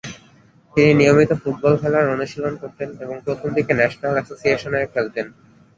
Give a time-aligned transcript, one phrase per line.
[0.73, 5.27] তিনি নিয়মিত ফুটবল খেলার অনুশীলন করতেন এবং প্রথমদিকে ন্যাশনাল অ্যাসোসিয়েশনে খেলতেন।